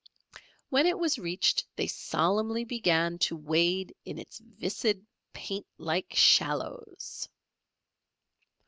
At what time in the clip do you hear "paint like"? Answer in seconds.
5.31-6.15